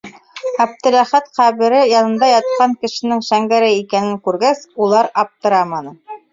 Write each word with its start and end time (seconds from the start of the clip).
Әптеләхәт 0.63 1.27
ҡәбере 1.39 1.83
янында 1.91 2.31
ятҡан 2.31 2.75
кешенең 2.87 3.23
Шәңгәрәй 3.29 3.79
икәнен 3.85 4.21
күргәс, 4.27 4.67
улар 4.89 5.15
аптыраманы. 5.27 5.99